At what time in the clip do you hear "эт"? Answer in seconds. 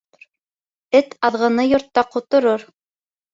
0.99-1.13